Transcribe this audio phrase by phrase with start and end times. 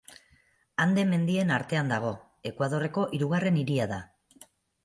[0.85, 2.13] Ande mendien artean dago,
[2.53, 4.01] Ekuadorreko hirugarren hiria da.